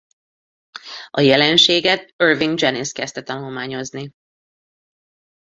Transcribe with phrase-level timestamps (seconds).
[1.11, 4.13] A jelenséget Irving Janis kezdte tanulmányozni.